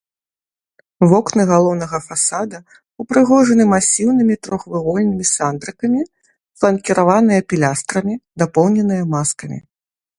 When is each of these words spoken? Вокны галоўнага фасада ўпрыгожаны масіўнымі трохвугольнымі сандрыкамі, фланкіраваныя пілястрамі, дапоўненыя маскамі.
Вокны 1.11 1.43
галоўнага 1.51 1.97
фасада 2.07 2.57
ўпрыгожаны 3.03 3.63
масіўнымі 3.75 4.35
трохвугольнымі 4.49 5.25
сандрыкамі, 5.35 6.01
фланкіраваныя 6.61 7.41
пілястрамі, 7.53 8.13
дапоўненыя 8.43 9.03
маскамі. 9.19 9.57